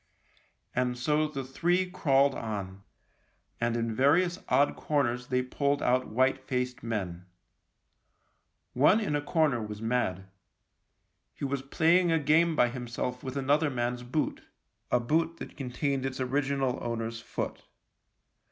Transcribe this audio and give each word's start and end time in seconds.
And 0.75 0.97
so 0.97 1.27
the 1.27 1.43
three 1.43 1.87
crawled 1.87 2.33
on, 2.33 2.81
and 3.59 3.77
in 3.77 3.93
various 3.93 4.39
odd 4.49 4.75
corners 4.75 5.27
they 5.27 5.43
pulled 5.43 5.83
out 5.83 6.07
white 6.07 6.39
faced 6.39 6.81
men. 6.81 7.27
One 8.73 8.99
in 8.99 9.15
a 9.15 9.21
corner 9.21 9.61
was 9.61 9.79
mad. 9.79 10.27
He 11.35 11.45
was 11.45 11.61
playing 11.61 12.11
a 12.11 12.17
game 12.17 12.55
by 12.55 12.69
himself 12.69 13.23
with 13.23 13.37
another 13.37 13.69
man's 13.69 14.01
boot— 14.01 14.41
a 14.91 14.99
boot 14.99 15.37
that 15.37 15.55
contained 15.55 16.03
its 16.03 16.19
original 16.19 16.79
owner's 16.81 17.19
foot. 17.21 17.67